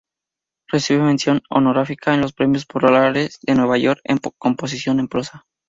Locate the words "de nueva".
3.43-3.77